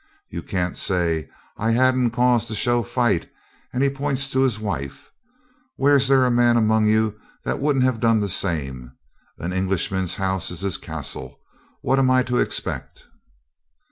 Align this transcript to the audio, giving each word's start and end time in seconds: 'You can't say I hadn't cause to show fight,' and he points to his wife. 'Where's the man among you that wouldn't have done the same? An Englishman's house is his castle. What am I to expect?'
'You 0.31 0.41
can't 0.41 0.79
say 0.79 1.29
I 1.57 1.69
hadn't 1.73 2.09
cause 2.09 2.47
to 2.47 2.55
show 2.55 2.81
fight,' 2.81 3.31
and 3.71 3.83
he 3.83 3.89
points 3.91 4.31
to 4.31 4.39
his 4.39 4.59
wife. 4.59 5.11
'Where's 5.75 6.07
the 6.07 6.31
man 6.31 6.57
among 6.57 6.87
you 6.87 7.19
that 7.45 7.59
wouldn't 7.59 7.85
have 7.85 7.99
done 7.99 8.19
the 8.19 8.27
same? 8.27 8.93
An 9.37 9.53
Englishman's 9.53 10.15
house 10.15 10.49
is 10.49 10.61
his 10.61 10.77
castle. 10.77 11.39
What 11.83 11.99
am 11.99 12.09
I 12.09 12.23
to 12.23 12.37
expect?' 12.39 13.03